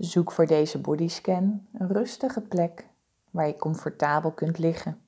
[0.00, 2.88] Zoek voor deze bodyscan een rustige plek
[3.30, 5.06] waar je comfortabel kunt liggen.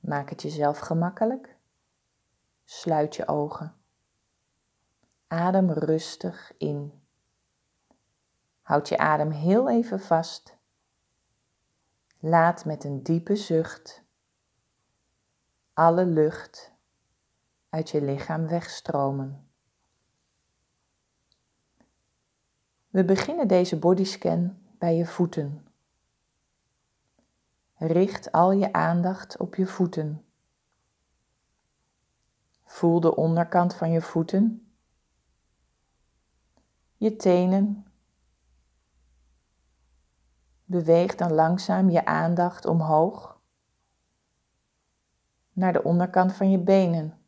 [0.00, 1.56] Maak het jezelf gemakkelijk.
[2.64, 3.74] Sluit je ogen.
[5.26, 7.02] Adem rustig in.
[8.62, 10.56] Houd je adem heel even vast.
[12.18, 14.04] Laat met een diepe zucht
[15.72, 16.72] alle lucht
[17.68, 19.49] uit je lichaam wegstromen.
[22.90, 25.66] We beginnen deze bodyscan bij je voeten.
[27.74, 30.24] Richt al je aandacht op je voeten.
[32.64, 34.72] Voel de onderkant van je voeten,
[36.96, 37.86] je tenen.
[40.64, 43.40] Beweeg dan langzaam je aandacht omhoog
[45.52, 47.18] naar de onderkant van je benen.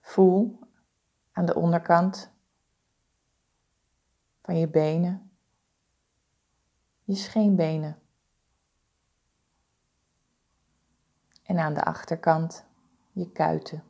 [0.00, 0.58] Voel
[1.32, 2.31] aan de onderkant
[4.42, 5.30] van je benen,
[7.04, 8.02] je scheenbenen.
[11.42, 12.66] En aan de achterkant
[13.12, 13.84] je kuiten.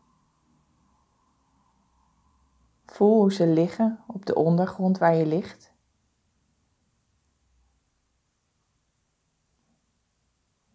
[2.87, 5.73] Voel hoe ze liggen op de ondergrond waar je ligt.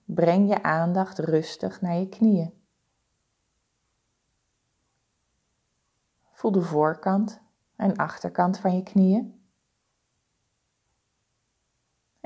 [0.05, 2.53] Breng je aandacht rustig naar je knieën.
[6.31, 7.41] Voel de voorkant
[7.75, 9.36] en achterkant van je knieën.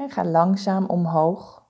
[0.02, 1.66] En ga langzaam omhoog.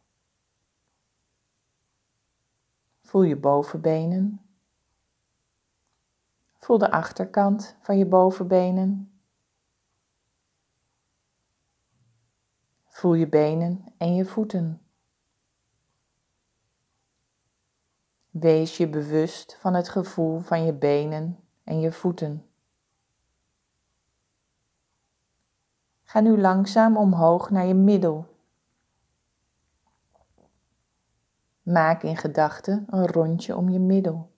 [3.02, 4.42] Voel je bovenbenen.
[6.58, 9.22] Voel de achterkant van je bovenbenen.
[12.86, 14.82] Voel je benen en je voeten.
[18.30, 22.51] Wees je bewust van het gevoel van je benen en je voeten.
[26.12, 28.38] Ga nu langzaam omhoog naar je middel.
[31.62, 34.32] Maak in gedachten een rondje om je middel.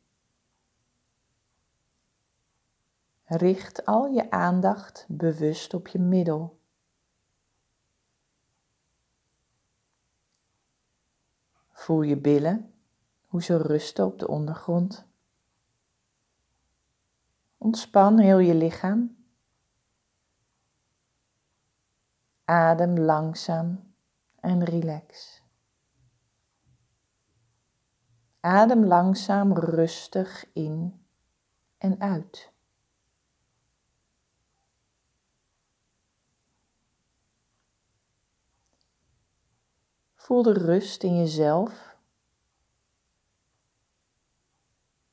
[3.23, 6.59] Richt al je aandacht bewust op je middel.
[11.71, 12.73] Voel je billen,
[13.27, 15.05] hoe ze rusten op de ondergrond.
[17.57, 19.22] Ontspan heel je lichaam.
[22.45, 23.93] Adem langzaam
[24.39, 25.41] en relax.
[28.39, 31.05] Adem langzaam rustig in
[31.77, 32.51] en uit.
[40.15, 41.97] Voel de rust in jezelf.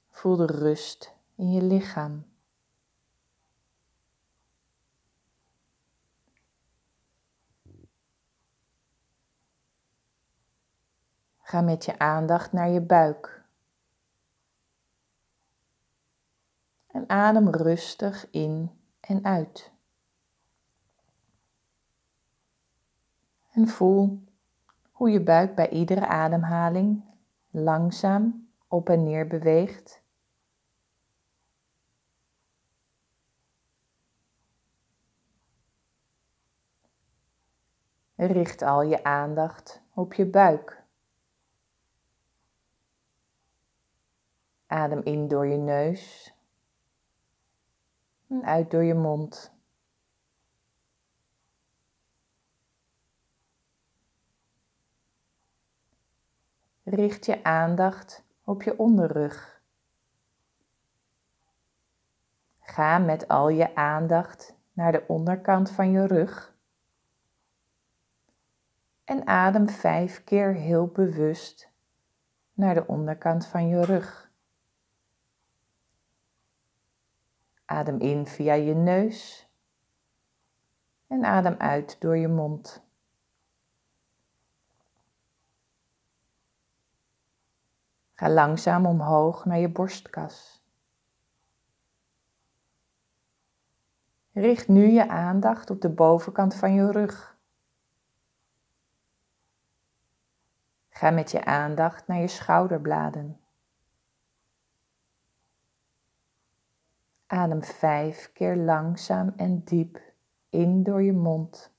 [0.09, 2.30] Voel de rust in je lichaam.
[11.51, 13.45] Ga met je aandacht naar je buik.
[16.87, 19.73] En adem rustig in en uit.
[23.51, 24.25] En voel
[24.91, 27.05] hoe je buik bij iedere ademhaling
[27.51, 30.03] langzaam op en neer beweegt.
[38.15, 40.81] Richt al je aandacht op je buik.
[44.71, 46.35] Adem in door je neus
[48.29, 49.53] en uit door je mond.
[56.83, 59.63] Richt je aandacht op je onderrug.
[62.61, 66.55] Ga met al je aandacht naar de onderkant van je rug.
[69.05, 71.71] En adem vijf keer heel bewust
[72.53, 74.30] naar de onderkant van je rug.
[77.71, 79.49] Adem in via je neus
[81.07, 82.83] en adem uit door je mond.
[88.15, 90.63] Ga langzaam omhoog naar je borstkas.
[94.33, 97.39] Richt nu je aandacht op de bovenkant van je rug.
[100.89, 103.40] Ga met je aandacht naar je schouderbladen.
[107.41, 110.01] Adem vijf keer langzaam en diep
[110.49, 111.73] in door je mond.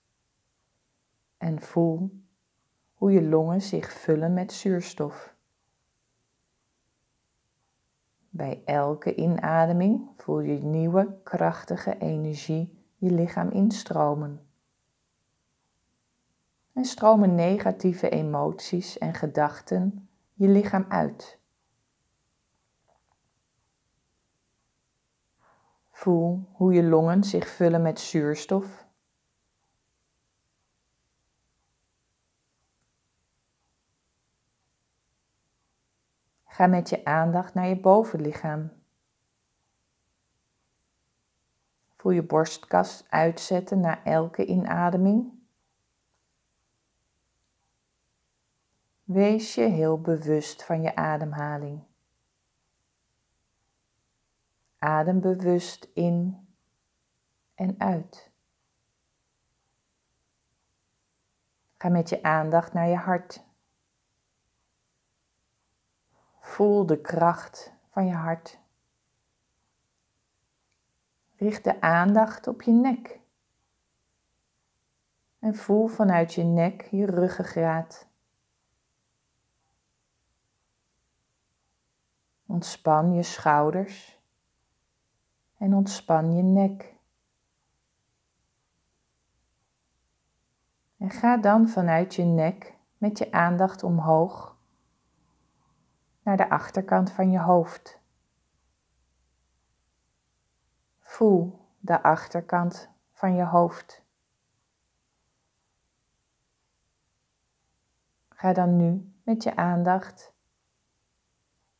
[1.38, 2.22] En voel
[2.94, 5.36] hoe je longen zich vullen met zuurstof.
[8.30, 14.46] Bij elke inademing voel je nieuwe krachtige energie je lichaam instromen.
[16.74, 21.41] En stromen negatieve emoties en gedachten je lichaam uit.
[26.02, 28.88] Voel hoe je longen zich vullen met zuurstof.
[36.46, 38.72] Ga met je aandacht naar je bovenlichaam.
[41.96, 45.32] Voel je borstkas uitzetten na elke inademing.
[49.04, 51.90] Wees je heel bewust van je ademhaling.
[54.84, 56.48] Adem bewust in
[57.56, 58.32] en uit.
[61.78, 63.44] Ga met je aandacht naar je hart.
[66.40, 68.60] Voel de kracht van je hart.
[71.36, 73.20] Richt de aandacht op je nek.
[75.40, 78.08] En voel vanuit je nek je ruggengraat.
[82.46, 84.21] Ontspan je schouders
[85.62, 86.96] en ontspan je nek.
[90.98, 94.58] En ga dan vanuit je nek met je aandacht omhoog
[96.24, 98.00] naar de achterkant van je hoofd.
[101.00, 104.04] Voel de achterkant van je hoofd.
[108.30, 110.34] Ga dan nu met je aandacht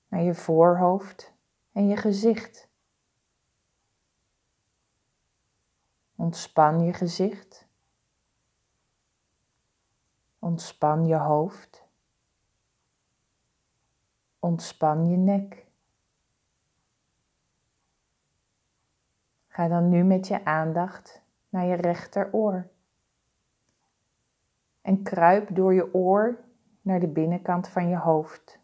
[0.08, 1.34] naar je voorhoofd
[1.72, 2.71] en je gezicht.
[6.22, 7.68] Ontspan je gezicht.
[10.40, 11.86] Ontspan je hoofd.
[14.40, 15.66] Ontspan je nek.
[19.48, 22.68] Ga dan nu met je aandacht naar je rechteroor.
[24.82, 26.44] En kruip door je oor
[26.82, 28.60] naar de binnenkant van je hoofd.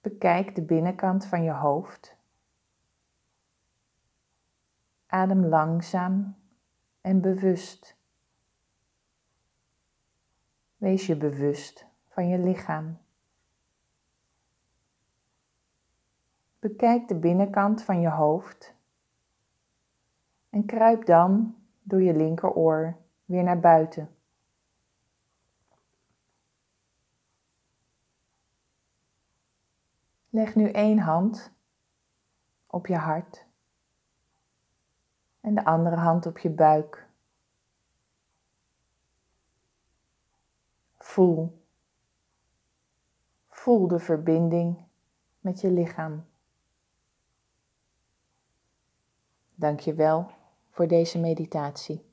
[0.00, 2.20] Bekijk de binnenkant van je hoofd.
[5.12, 6.36] Adem langzaam
[7.00, 7.96] en bewust.
[10.76, 12.98] Wees je bewust van je lichaam.
[16.58, 18.74] Bekijk de binnenkant van je hoofd
[20.50, 24.16] en kruip dan door je linkeroor weer naar buiten.
[30.28, 31.52] Leg nu één hand
[32.66, 33.50] op je hart
[35.42, 37.08] en de andere hand op je buik.
[40.98, 41.60] Voel.
[43.48, 44.84] Voel de verbinding
[45.40, 46.24] met je lichaam.
[49.54, 50.30] Dank je wel
[50.70, 52.11] voor deze meditatie.